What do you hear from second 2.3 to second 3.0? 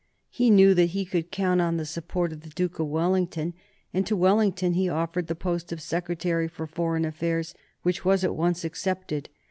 of the Duke of